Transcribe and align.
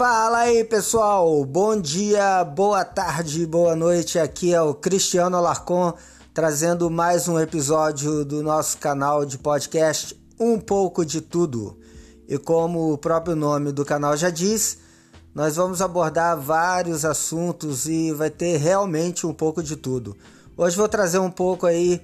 Fala 0.00 0.38
aí 0.38 0.64
pessoal, 0.64 1.44
bom 1.44 1.78
dia, 1.78 2.42
boa 2.42 2.86
tarde, 2.86 3.46
boa 3.46 3.76
noite. 3.76 4.18
Aqui 4.18 4.54
é 4.54 4.62
o 4.62 4.72
Cristiano 4.72 5.36
Alarcon 5.36 5.92
trazendo 6.32 6.88
mais 6.88 7.28
um 7.28 7.38
episódio 7.38 8.24
do 8.24 8.42
nosso 8.42 8.78
canal 8.78 9.26
de 9.26 9.36
podcast 9.36 10.18
Um 10.40 10.58
pouco 10.58 11.04
de 11.04 11.20
Tudo. 11.20 11.78
E 12.26 12.38
como 12.38 12.94
o 12.94 12.96
próprio 12.96 13.36
nome 13.36 13.72
do 13.72 13.84
canal 13.84 14.16
já 14.16 14.30
diz, 14.30 14.78
nós 15.34 15.56
vamos 15.56 15.82
abordar 15.82 16.40
vários 16.40 17.04
assuntos 17.04 17.84
e 17.84 18.10
vai 18.10 18.30
ter 18.30 18.56
realmente 18.56 19.26
um 19.26 19.34
pouco 19.34 19.62
de 19.62 19.76
tudo. 19.76 20.16
Hoje 20.56 20.78
vou 20.78 20.88
trazer 20.88 21.18
um 21.18 21.30
pouco 21.30 21.66
aí 21.66 22.00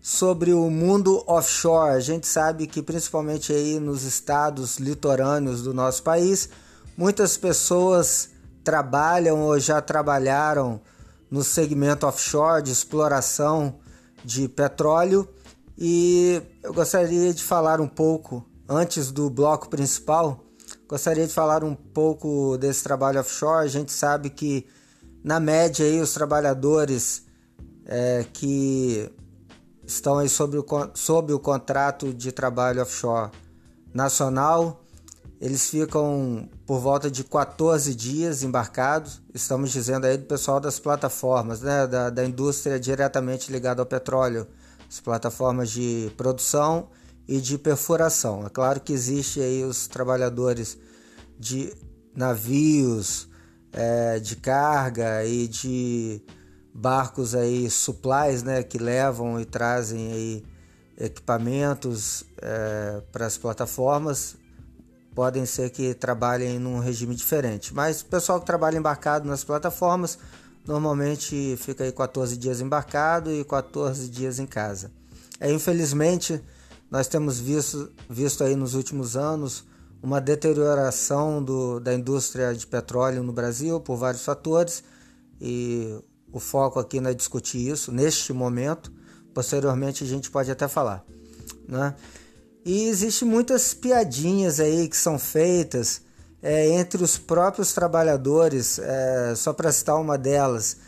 sobre 0.00 0.52
o 0.52 0.70
mundo 0.70 1.24
offshore. 1.26 1.96
A 1.96 2.00
gente 2.00 2.28
sabe 2.28 2.68
que 2.68 2.80
principalmente 2.80 3.52
aí 3.52 3.80
nos 3.80 4.04
estados 4.04 4.78
litorâneos 4.78 5.62
do 5.62 5.74
nosso 5.74 6.00
país, 6.04 6.48
Muitas 6.96 7.36
pessoas 7.36 8.30
trabalham 8.62 9.42
ou 9.42 9.58
já 9.58 9.80
trabalharam 9.80 10.80
no 11.28 11.42
segmento 11.42 12.06
offshore 12.06 12.62
de 12.62 12.70
exploração 12.70 13.80
de 14.24 14.48
petróleo 14.48 15.28
e 15.76 16.40
eu 16.62 16.72
gostaria 16.72 17.34
de 17.34 17.42
falar 17.42 17.80
um 17.80 17.88
pouco 17.88 18.46
antes 18.68 19.10
do 19.10 19.28
bloco 19.28 19.68
principal. 19.68 20.44
Gostaria 20.88 21.26
de 21.26 21.32
falar 21.32 21.64
um 21.64 21.74
pouco 21.74 22.56
desse 22.58 22.84
trabalho 22.84 23.20
offshore. 23.20 23.64
A 23.64 23.68
gente 23.68 23.90
sabe 23.90 24.30
que 24.30 24.64
na 25.24 25.40
média 25.40 25.84
aí 25.84 26.00
os 26.00 26.14
trabalhadores 26.14 27.24
é, 27.86 28.24
que 28.32 29.10
estão 29.84 30.18
aí 30.18 30.28
sob 30.28 30.58
o, 30.58 30.64
sob 30.94 31.32
o 31.32 31.40
contrato 31.40 32.14
de 32.14 32.30
trabalho 32.30 32.82
offshore 32.82 33.32
nacional 33.92 34.83
eles 35.40 35.68
ficam 35.68 36.48
por 36.66 36.80
volta 36.80 37.10
de 37.10 37.24
14 37.24 37.94
dias 37.94 38.42
embarcados. 38.42 39.20
Estamos 39.34 39.72
dizendo 39.72 40.06
aí 40.06 40.16
do 40.16 40.24
pessoal 40.24 40.60
das 40.60 40.78
plataformas, 40.78 41.60
né? 41.60 41.86
da, 41.86 42.10
da 42.10 42.24
indústria 42.24 42.78
diretamente 42.78 43.50
ligada 43.50 43.82
ao 43.82 43.86
petróleo, 43.86 44.46
as 44.88 45.00
plataformas 45.00 45.70
de 45.70 46.10
produção 46.16 46.88
e 47.26 47.40
de 47.40 47.58
perfuração. 47.58 48.46
É 48.46 48.50
claro 48.50 48.80
que 48.80 48.92
existe 48.92 49.40
aí 49.40 49.64
os 49.64 49.88
trabalhadores 49.88 50.78
de 51.38 51.72
navios, 52.14 53.28
é, 53.72 54.20
de 54.20 54.36
carga 54.36 55.24
e 55.24 55.48
de 55.48 56.22
barcos 56.72 57.34
aí 57.34 57.68
supplies, 57.68 58.42
né, 58.42 58.62
que 58.62 58.78
levam 58.78 59.40
e 59.40 59.44
trazem 59.44 60.12
aí 60.12 60.44
equipamentos 60.96 62.24
é, 62.40 63.02
para 63.10 63.26
as 63.26 63.36
plataformas 63.36 64.36
podem 65.14 65.46
ser 65.46 65.70
que 65.70 65.94
trabalhem 65.94 66.58
num 66.58 66.78
regime 66.78 67.14
diferente. 67.14 67.72
Mas 67.72 68.00
o 68.00 68.06
pessoal 68.06 68.40
que 68.40 68.46
trabalha 68.46 68.76
embarcado 68.76 69.28
nas 69.28 69.44
plataformas 69.44 70.18
normalmente 70.66 71.56
fica 71.58 71.84
aí 71.84 71.92
14 71.92 72.36
dias 72.36 72.60
embarcado 72.60 73.30
e 73.30 73.44
14 73.44 74.08
dias 74.08 74.38
em 74.38 74.46
casa. 74.46 74.90
É, 75.38 75.52
infelizmente, 75.52 76.40
nós 76.90 77.06
temos 77.06 77.38
visto, 77.38 77.92
visto 78.08 78.42
aí 78.42 78.56
nos 78.56 78.74
últimos 78.74 79.16
anos 79.16 79.64
uma 80.02 80.20
deterioração 80.20 81.42
do, 81.42 81.80
da 81.80 81.94
indústria 81.94 82.54
de 82.54 82.66
petróleo 82.66 83.22
no 83.22 83.32
Brasil 83.32 83.80
por 83.80 83.96
vários 83.96 84.24
fatores 84.24 84.84
e 85.40 85.98
o 86.32 86.38
foco 86.38 86.78
aqui 86.78 87.00
não 87.00 87.10
é 87.10 87.14
discutir 87.14 87.68
isso 87.68 87.90
neste 87.90 88.32
momento. 88.32 88.92
Posteriormente 89.32 90.04
a 90.04 90.06
gente 90.06 90.30
pode 90.30 90.50
até 90.50 90.68
falar, 90.68 91.04
né? 91.68 91.94
E 92.64 92.88
existe 92.88 93.24
muitas 93.24 93.74
piadinhas 93.74 94.58
aí 94.58 94.88
que 94.88 94.96
são 94.96 95.18
feitas 95.18 96.00
é, 96.42 96.68
entre 96.68 97.02
os 97.02 97.18
próprios 97.18 97.74
trabalhadores, 97.74 98.78
é, 98.78 99.34
só 99.36 99.52
para 99.52 99.70
citar 99.70 100.00
uma 100.00 100.16
delas, 100.16 100.78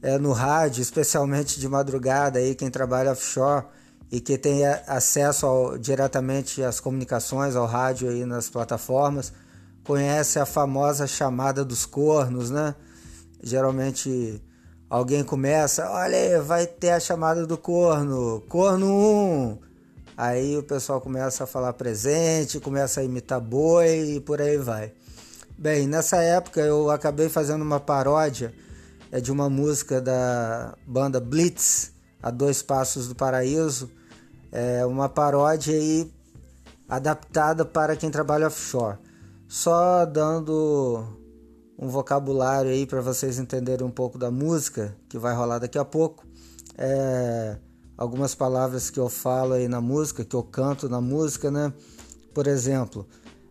é, 0.00 0.18
no 0.18 0.32
rádio, 0.32 0.82
especialmente 0.82 1.58
de 1.58 1.68
madrugada, 1.68 2.38
aí 2.38 2.54
quem 2.54 2.70
trabalha 2.70 3.12
offshore 3.12 3.64
e 4.12 4.20
que 4.20 4.38
tem 4.38 4.64
acesso 4.86 5.46
ao, 5.46 5.78
diretamente 5.78 6.62
às 6.62 6.78
comunicações, 6.78 7.56
ao 7.56 7.66
rádio 7.66 8.08
aí 8.10 8.24
nas 8.24 8.48
plataformas, 8.48 9.32
conhece 9.82 10.38
a 10.38 10.46
famosa 10.46 11.06
chamada 11.06 11.64
dos 11.64 11.84
cornos, 11.84 12.50
né? 12.50 12.74
Geralmente 13.42 14.40
alguém 14.88 15.24
começa, 15.24 15.90
olha 15.90 16.16
aí, 16.16 16.40
vai 16.40 16.66
ter 16.66 16.90
a 16.90 17.00
chamada 17.00 17.46
do 17.46 17.58
corno, 17.58 18.42
corno 18.48 18.86
1, 18.86 19.58
Aí 20.16 20.56
o 20.56 20.62
pessoal 20.62 21.00
começa 21.00 21.42
a 21.42 21.46
falar 21.46 21.72
presente, 21.72 22.60
começa 22.60 23.00
a 23.00 23.04
imitar 23.04 23.40
boi 23.40 24.16
e 24.16 24.20
por 24.20 24.40
aí 24.40 24.56
vai. 24.56 24.92
Bem, 25.58 25.88
nessa 25.88 26.18
época 26.18 26.60
eu 26.60 26.88
acabei 26.90 27.28
fazendo 27.28 27.62
uma 27.62 27.80
paródia 27.80 28.54
é, 29.10 29.20
de 29.20 29.32
uma 29.32 29.50
música 29.50 30.00
da 30.00 30.76
banda 30.86 31.18
Blitz, 31.18 31.92
A 32.22 32.30
Dois 32.30 32.62
Passos 32.62 33.08
do 33.08 33.14
Paraíso. 33.14 33.90
É 34.52 34.86
uma 34.86 35.08
paródia 35.08 35.74
aí 35.74 36.12
adaptada 36.88 37.64
para 37.64 37.96
quem 37.96 38.08
trabalha 38.08 38.46
offshore. 38.46 38.98
Só 39.48 40.06
dando 40.06 41.04
um 41.76 41.88
vocabulário 41.88 42.70
aí 42.70 42.86
para 42.86 43.00
vocês 43.00 43.40
entenderem 43.40 43.84
um 43.84 43.90
pouco 43.90 44.16
da 44.16 44.30
música 44.30 44.96
que 45.08 45.18
vai 45.18 45.34
rolar 45.34 45.58
daqui 45.58 45.78
a 45.78 45.84
pouco. 45.84 46.24
É 46.78 47.56
algumas 47.96 48.34
palavras 48.34 48.90
que 48.90 48.98
eu 48.98 49.08
falo 49.08 49.54
aí 49.54 49.68
na 49.68 49.80
música, 49.80 50.24
que 50.24 50.34
eu 50.34 50.42
canto 50.42 50.88
na 50.88 51.00
música, 51.00 51.50
né? 51.50 51.72
Por 52.32 52.46
exemplo, 52.46 53.06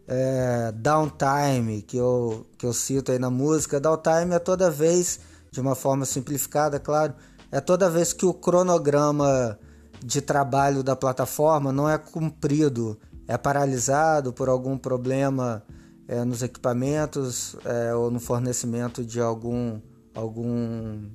é, 0.07 0.71
downtime, 0.73 1.81
que 1.81 1.97
eu, 1.97 2.45
que 2.57 2.65
eu 2.65 2.73
cito 2.73 3.11
aí 3.11 3.19
na 3.19 3.29
música. 3.29 3.79
Downtime 3.79 4.33
é 4.33 4.39
toda 4.39 4.69
vez, 4.69 5.19
de 5.51 5.61
uma 5.61 5.75
forma 5.75 6.05
simplificada, 6.05 6.79
claro, 6.79 7.13
é 7.51 7.61
toda 7.61 7.89
vez 7.89 8.13
que 8.13 8.25
o 8.25 8.33
cronograma 8.33 9.57
de 10.03 10.21
trabalho 10.21 10.83
da 10.83 10.95
plataforma 10.95 11.71
não 11.71 11.89
é 11.89 11.97
cumprido, 11.97 12.99
é 13.27 13.37
paralisado 13.37 14.33
por 14.33 14.49
algum 14.49 14.77
problema 14.77 15.63
é, 16.07 16.25
nos 16.25 16.43
equipamentos 16.43 17.55
é, 17.63 17.93
ou 17.95 18.11
no 18.11 18.19
fornecimento 18.19 19.05
de 19.05 19.21
algum, 19.21 19.79
algum 20.13 21.05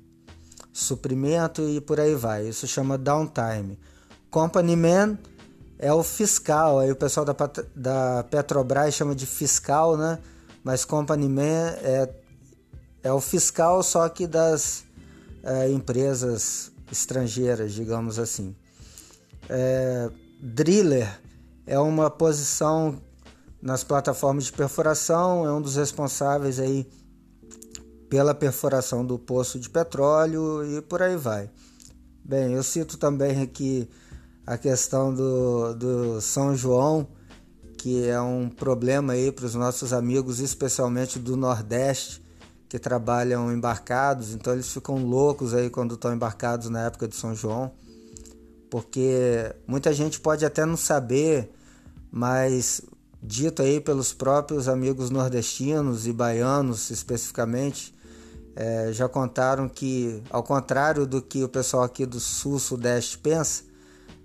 suprimento 0.79 1.63
e 1.69 1.81
por 1.81 1.99
aí 2.01 2.15
vai. 2.15 2.49
Isso 2.49 2.67
chama 2.67 2.97
downtime. 2.97 3.79
Company 4.31 4.77
man 4.77 5.19
é 5.79 5.93
o 5.93 6.03
fiscal, 6.03 6.79
aí 6.81 6.91
o 6.91 6.97
pessoal 6.97 7.25
da, 7.25 7.35
da 7.75 8.25
Petrobras 8.25 8.95
chama 8.95 9.15
de 9.15 9.27
fiscal, 9.27 9.97
né? 9.97 10.19
Mas 10.65 10.85
company 10.85 11.29
man 11.29 11.43
é, 11.83 12.11
é 13.03 13.13
o 13.13 13.21
fiscal 13.21 13.83
só 13.83 14.09
que 14.09 14.27
das 14.27 14.85
é, 15.43 15.71
empresas 15.71 16.73
estrangeiras, 16.91 17.73
digamos 17.73 18.19
assim. 18.19 18.55
É, 19.49 20.11
driller 20.41 21.21
é 21.67 21.79
uma 21.79 22.11
posição 22.11 23.01
nas 23.63 23.83
plataformas 23.83 24.45
de 24.45 24.53
perfuração, 24.53 25.47
é 25.47 25.53
um 25.53 25.61
dos 25.61 25.77
responsáveis 25.77 26.59
aí 26.59 26.87
pela 28.09 28.35
perfuração 28.35 29.05
do 29.05 29.19
poço 29.19 29.59
de 29.59 29.69
petróleo 29.69 30.65
e 30.65 30.83
por 30.83 31.03
aí 31.03 31.17
vai. 31.17 31.51
Bem, 32.25 32.53
eu 32.53 32.63
cito 32.63 32.97
também 32.97 33.43
aqui 33.43 33.89
a 34.47 34.57
questão 34.57 35.13
do, 35.13 35.75
do 35.75 36.21
São 36.21 36.57
João, 36.57 37.07
que 37.77 38.07
é 38.09 38.21
um 38.21 38.49
problema 38.49 39.13
aí 39.13 39.31
para 39.31 39.45
os 39.45 39.55
nossos 39.55 39.93
amigos, 39.93 40.41
especialmente 40.41 41.19
do 41.19 41.37
Nordeste, 41.37 42.23
que 42.69 42.79
trabalham 42.79 43.53
embarcados, 43.53 44.35
então 44.35 44.53
eles 44.53 44.71
ficam 44.71 45.05
loucos 45.05 45.55
aí 45.55 45.71
quando 45.71 45.95
estão 45.95 46.13
embarcados 46.13 46.69
na 46.69 46.87
época 46.87 47.09
de 47.09 47.17
São 47.17 47.35
João, 47.35 47.73
porque 48.71 49.55
muita 49.67 49.93
gente 49.93 50.21
pode 50.21 50.45
até 50.45 50.67
não 50.67 50.77
saber, 50.77 51.51
mas 52.11 52.83
dito 53.23 53.63
aí 53.63 53.81
pelos 53.81 54.13
próprios 54.13 54.69
amigos 54.69 55.09
nordestinos 55.11 56.07
e 56.07 56.13
baianos 56.13 56.91
especificamente, 56.91 57.95
é, 58.57 58.93
já 58.93 59.09
contaram 59.09 59.69
que, 59.69 60.23
ao 60.31 60.43
contrário 60.43 61.07
do 61.07 61.23
que 61.23 61.43
o 61.45 61.49
pessoal 61.49 61.83
aqui 61.85 62.05
do 62.05 62.19
sul-sudeste 62.19 63.19
pensa, 63.19 63.63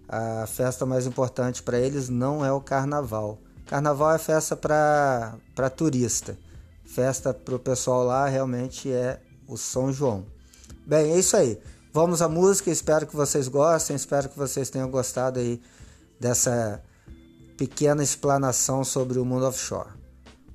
a 0.07 0.45
festa 0.45 0.85
mais 0.85 1.05
importante 1.05 1.63
para 1.63 1.79
eles 1.79 2.09
não 2.09 2.45
é 2.45 2.51
o 2.51 2.61
carnaval. 2.61 3.39
Carnaval 3.65 4.13
é 4.13 4.17
festa 4.17 4.55
para 4.55 5.69
turista. 5.75 6.37
Festa 6.85 7.33
para 7.33 7.55
o 7.55 7.59
pessoal 7.59 8.03
lá 8.03 8.27
realmente 8.27 8.91
é 8.91 9.19
o 9.47 9.57
São 9.57 9.91
João. 9.91 10.25
Bem, 10.85 11.13
é 11.13 11.17
isso 11.17 11.35
aí. 11.35 11.59
Vamos 11.91 12.21
à 12.21 12.27
música. 12.27 12.69
Espero 12.69 13.07
que 13.07 13.15
vocês 13.15 13.47
gostem. 13.47 13.95
Espero 13.95 14.29
que 14.29 14.37
vocês 14.37 14.69
tenham 14.69 14.89
gostado 14.89 15.39
aí 15.39 15.61
dessa 16.19 16.83
pequena 17.57 18.03
explanação 18.03 18.83
sobre 18.83 19.17
o 19.17 19.25
mundo 19.25 19.47
offshore. 19.47 19.89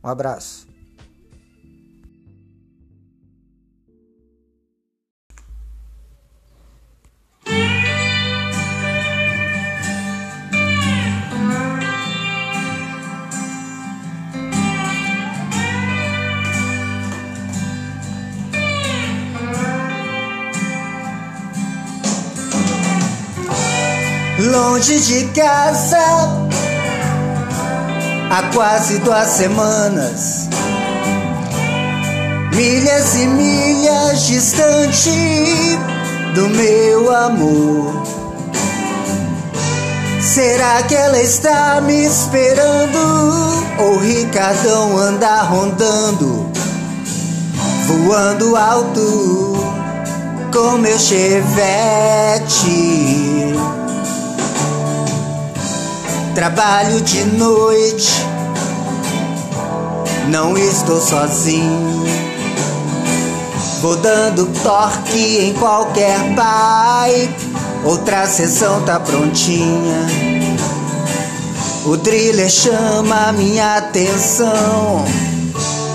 Um 0.03 0.09
abraço. 0.09 0.68
Longe 24.49 24.99
de 25.01 25.25
casa 25.29 26.49
há 28.31 28.43
quase 28.55 28.99
duas 28.99 29.29
semanas. 29.29 30.49
Milhas 32.55 33.15
e 33.17 33.27
milhas 33.27 34.27
distante 34.27 35.11
do 36.35 36.49
meu 36.49 37.15
amor. 37.15 38.03
Será 40.21 40.83
que 40.83 40.95
ela 40.95 41.21
está 41.21 41.81
me 41.81 42.05
esperando? 42.05 42.99
Ou 43.79 43.99
Ricardão 43.99 44.97
anda 44.99 45.43
rondando, 45.43 46.51
voando 47.87 48.57
alto 48.57 49.57
com 50.53 50.79
meu 50.79 50.99
chevette? 50.99 51.49
Trabalho 56.39 57.01
de 57.01 57.25
noite, 57.25 58.13
não 60.29 60.57
estou 60.57 61.01
sozinho. 61.01 62.05
Vou 63.83 63.97
dando 63.97 64.47
torque 64.63 65.39
em 65.39 65.53
qualquer 65.55 66.17
pipe. 66.21 67.35
Outra 67.85 68.25
sessão 68.29 68.81
tá 68.83 69.01
prontinha. 69.01 70.07
O 71.85 71.97
driller 71.97 72.49
chama 72.49 73.33
minha 73.33 73.79
atenção. 73.79 75.05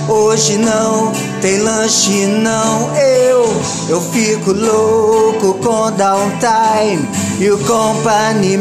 Hoje 0.09 0.57
não 0.57 1.13
tem 1.41 1.59
lanche, 1.59 2.25
não. 2.25 2.93
Eu, 2.97 3.45
eu 3.87 4.01
fico 4.11 4.51
louco 4.51 5.53
com 5.59 5.89
downtime. 5.93 7.22
E 7.43 7.51
o 7.51 7.57
company 7.57 8.57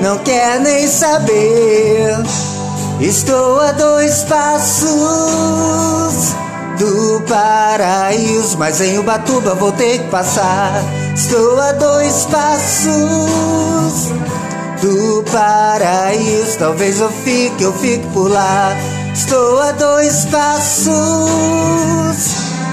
não 0.00 0.16
quer 0.18 0.60
nem 0.60 0.86
saber. 0.86 2.16
Estou 3.00 3.60
a 3.60 3.72
dois 3.72 4.22
passos 4.22 4.86
do 6.78 7.20
paraíso, 7.22 8.56
mas 8.58 8.80
em 8.80 8.96
Ubatuba 8.96 9.56
vou 9.56 9.72
ter 9.72 9.98
que 9.98 10.08
passar. 10.08 10.84
Estou 11.16 11.60
a 11.60 11.72
dois 11.72 12.26
passos 12.26 12.92
do 14.80 15.24
paraíso, 15.24 16.58
talvez 16.60 17.00
eu 17.00 17.10
fique, 17.10 17.64
eu 17.64 17.72
fique 17.72 18.06
por 18.14 18.30
lá. 18.30 18.70
Estou 19.12 19.60
a 19.60 19.72
dois 19.72 20.26
passos 20.26 20.94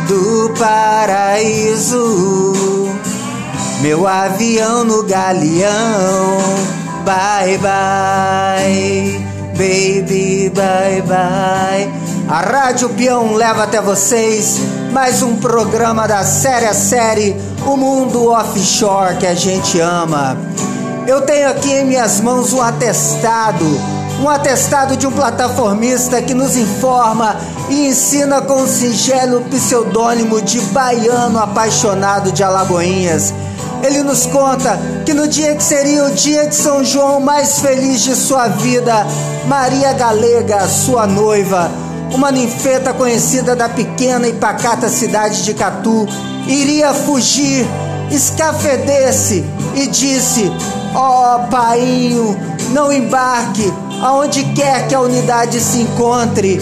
do 0.08 0.54
paraíso. 0.60 2.04
Meu 3.84 4.08
avião 4.08 4.86
no 4.86 5.04
galeão. 5.04 6.38
Bye 7.04 7.58
bye, 7.58 9.22
baby, 9.58 10.50
bye 10.56 11.02
bye. 11.02 11.94
A 12.30 12.40
Rádio 12.40 12.88
Peão 12.92 13.34
leva 13.34 13.64
até 13.64 13.82
vocês 13.82 14.58
mais 14.94 15.22
um 15.22 15.36
programa 15.36 16.08
da 16.08 16.24
série 16.24 16.66
a 16.66 16.74
série 16.74 17.36
O 17.68 17.76
Mundo 17.76 18.30
Offshore 18.32 19.18
que 19.18 19.28
a 19.28 19.36
gente 19.36 19.82
ama. 19.82 20.38
Eu 21.06 21.24
tenho 21.24 21.50
aqui 21.50 21.74
em 21.74 21.86
minhas 21.86 22.22
mãos 22.22 22.54
um 22.54 22.62
atestado, 22.62 23.66
um 24.22 24.30
atestado 24.30 24.96
de 24.96 25.06
um 25.06 25.12
plataformista 25.12 26.22
que 26.22 26.34
nos 26.34 26.56
informa 26.56 27.36
e 27.70 27.88
ensina 27.88 28.40
com 28.40 28.62
o 28.62 28.68
singelo 28.68 29.42
pseudônimo 29.42 30.42
de 30.42 30.62
baiano 30.72 31.38
apaixonado 31.38 32.32
de 32.32 32.42
Alagoinhas. 32.42 33.34
Ele 33.84 34.02
nos 34.02 34.26
conta 34.26 34.80
que 35.06 35.14
no 35.14 35.28
dia 35.28 35.54
que 35.56 35.64
seria 35.64 36.06
o 36.06 36.12
dia 36.12 36.48
de 36.48 36.56
São 36.56 36.84
João 36.86 37.20
mais 37.20 37.60
feliz 37.60 38.02
de 38.02 38.16
sua 38.16 38.48
vida, 38.48 39.06
Maria 39.46 39.92
Galega, 39.92 40.66
sua 40.70 41.06
noiva, 41.06 41.70
uma 42.14 42.32
ninfeta 42.32 42.94
conhecida 42.94 43.56
da 43.56 43.68
pequena 43.68 44.26
e 44.28 44.34
pacata 44.34 44.88
cidade 44.88 45.44
de 45.44 45.54
Catu, 45.54 46.08
iria 46.48 46.94
fugir, 46.94 47.68
escafedesse 48.10 49.44
e 49.76 49.88
disse: 49.88 50.50
Ó 50.96 51.36
oh, 51.36 51.48
painho, 51.50 52.40
não 52.70 52.92
embarque 52.92 53.74
aonde 54.02 54.44
quer 54.54 54.88
que 54.88 54.96
a 54.96 55.02
unidade 55.02 55.60
se 55.60 55.82
encontre. 55.82 56.62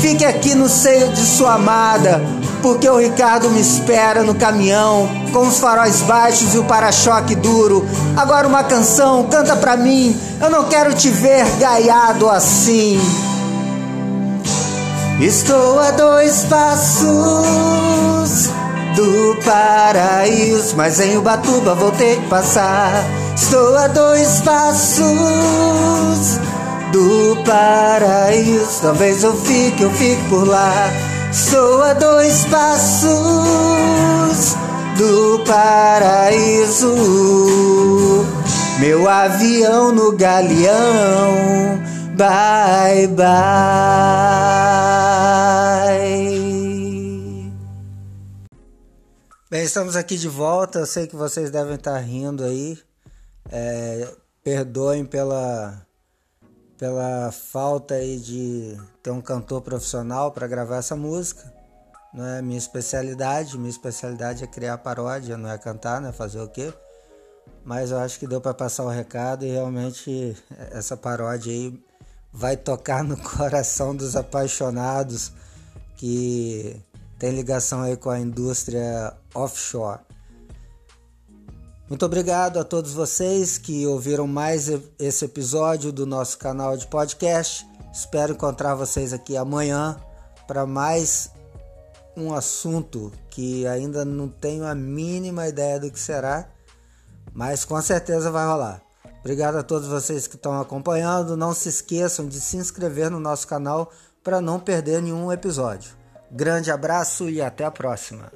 Fique 0.00 0.24
aqui 0.24 0.54
no 0.54 0.68
seio 0.68 1.08
de 1.10 1.20
sua 1.20 1.54
amada, 1.54 2.20
porque 2.66 2.88
o 2.88 2.98
Ricardo 2.98 3.48
me 3.48 3.60
espera 3.60 4.24
no 4.24 4.34
caminhão, 4.34 5.08
com 5.32 5.46
os 5.46 5.60
faróis 5.60 6.00
baixos 6.00 6.52
e 6.52 6.58
o 6.58 6.64
para-choque 6.64 7.36
duro. 7.36 7.86
Agora 8.16 8.48
uma 8.48 8.64
canção, 8.64 9.22
canta 9.30 9.54
pra 9.54 9.76
mim, 9.76 10.20
eu 10.40 10.50
não 10.50 10.64
quero 10.64 10.92
te 10.92 11.08
ver 11.08 11.46
gaiado 11.60 12.28
assim. 12.28 13.00
Estou 15.20 15.78
a 15.78 15.92
dois 15.92 16.44
passos 16.46 17.06
do 18.96 19.38
paraíso, 19.44 20.74
mas 20.76 20.98
em 20.98 21.16
Ubatuba 21.16 21.72
vou 21.76 21.92
ter 21.92 22.16
que 22.16 22.26
passar. 22.26 23.04
Estou 23.36 23.76
a 23.76 23.86
dois 23.86 24.40
passos 24.40 25.06
do 26.90 27.38
paraíso, 27.44 28.82
talvez 28.82 29.22
eu 29.22 29.36
fique, 29.36 29.84
eu 29.84 29.90
fique 29.92 30.28
por 30.28 30.48
lá. 30.48 30.90
Estou 31.38 31.82
a 31.82 31.92
dois 31.92 32.46
passos 32.46 33.10
do 34.96 35.44
paraíso, 35.44 36.94
meu 38.80 39.06
avião 39.06 39.92
no 39.92 40.16
galeão. 40.16 41.78
Bye 42.16 43.08
bye. 43.08 43.26
Bem, 49.50 49.62
estamos 49.62 49.94
aqui 49.94 50.16
de 50.16 50.28
volta. 50.28 50.78
Eu 50.78 50.86
sei 50.86 51.06
que 51.06 51.16
vocês 51.16 51.50
devem 51.50 51.74
estar 51.74 51.98
rindo 51.98 52.44
aí. 52.44 52.78
É, 53.52 54.08
perdoem 54.42 55.04
pela 55.04 55.85
pela 56.78 57.32
falta 57.32 57.94
aí 57.94 58.18
de 58.18 58.76
ter 59.02 59.10
um 59.10 59.20
cantor 59.20 59.62
profissional 59.62 60.30
para 60.30 60.46
gravar 60.46 60.76
essa 60.76 60.94
música. 60.94 61.52
Não 62.12 62.24
é 62.24 62.42
minha 62.42 62.58
especialidade. 62.58 63.58
Minha 63.58 63.70
especialidade 63.70 64.44
é 64.44 64.46
criar 64.46 64.78
paródia, 64.78 65.36
não 65.36 65.50
é 65.50 65.58
cantar, 65.58 66.00
né? 66.00 66.12
Fazer 66.12 66.40
o 66.40 66.48
quê? 66.48 66.72
Mas 67.64 67.90
eu 67.90 67.98
acho 67.98 68.18
que 68.18 68.26
deu 68.26 68.40
para 68.40 68.54
passar 68.54 68.84
o 68.84 68.88
recado 68.88 69.44
e 69.44 69.50
realmente 69.50 70.36
essa 70.70 70.96
paródia 70.96 71.52
aí 71.52 71.82
vai 72.32 72.56
tocar 72.56 73.02
no 73.02 73.16
coração 73.20 73.94
dos 73.94 74.14
apaixonados 74.14 75.32
que 75.96 76.80
tem 77.18 77.32
ligação 77.32 77.82
aí 77.82 77.96
com 77.96 78.10
a 78.10 78.20
indústria 78.20 79.14
offshore. 79.34 80.05
Muito 81.88 82.04
obrigado 82.04 82.58
a 82.58 82.64
todos 82.64 82.92
vocês 82.92 83.58
que 83.58 83.86
ouviram 83.86 84.26
mais 84.26 84.68
esse 84.98 85.24
episódio 85.24 85.92
do 85.92 86.04
nosso 86.04 86.36
canal 86.36 86.76
de 86.76 86.84
podcast. 86.88 87.64
Espero 87.92 88.32
encontrar 88.32 88.74
vocês 88.74 89.12
aqui 89.12 89.36
amanhã 89.36 89.96
para 90.48 90.66
mais 90.66 91.30
um 92.16 92.34
assunto 92.34 93.12
que 93.30 93.64
ainda 93.68 94.04
não 94.04 94.28
tenho 94.28 94.66
a 94.66 94.74
mínima 94.74 95.46
ideia 95.46 95.78
do 95.78 95.88
que 95.88 96.00
será, 96.00 96.48
mas 97.32 97.64
com 97.64 97.80
certeza 97.80 98.32
vai 98.32 98.44
rolar. 98.44 98.82
Obrigado 99.20 99.56
a 99.56 99.62
todos 99.62 99.86
vocês 99.86 100.26
que 100.26 100.34
estão 100.34 100.60
acompanhando. 100.60 101.36
Não 101.36 101.54
se 101.54 101.68
esqueçam 101.68 102.26
de 102.26 102.40
se 102.40 102.56
inscrever 102.56 103.12
no 103.12 103.20
nosso 103.20 103.46
canal 103.46 103.92
para 104.24 104.40
não 104.40 104.58
perder 104.58 105.00
nenhum 105.00 105.30
episódio. 105.30 105.92
Grande 106.32 106.68
abraço 106.68 107.30
e 107.30 107.40
até 107.40 107.64
a 107.64 107.70
próxima. 107.70 108.32